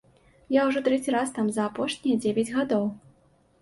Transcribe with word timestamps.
Я 0.55 0.63
ўжо 0.69 0.83
трэці 0.87 1.15
раз 1.17 1.35
там 1.37 1.53
за 1.59 1.69
апошнія 1.73 2.19
дзевяць 2.25 2.53
гадоў. 2.61 2.93